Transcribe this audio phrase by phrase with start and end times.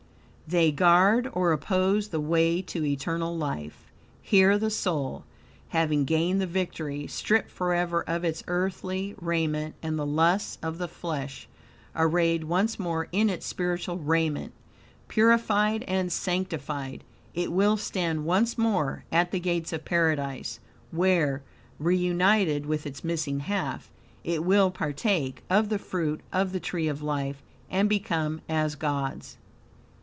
[0.47, 3.89] They guard or oppose the way to eternal life.
[4.21, 5.23] Here the soul,
[5.69, 10.89] having gained the victory, stripped forever of its earthy raiment and the lusts of the
[10.89, 11.47] flesh,
[11.95, 14.51] arrayed once more in its spiritual raiment,
[15.07, 20.59] purified and sanctified, it will stand once more at the gates of Paradise,
[20.91, 21.41] where,
[21.79, 23.89] reunited with its missing half,
[24.25, 29.37] it will partake of the fruit of the Tree of Life and become as Gods.